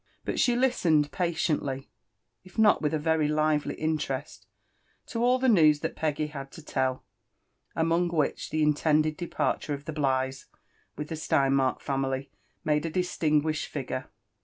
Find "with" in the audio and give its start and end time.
2.81-2.91, 10.97-11.09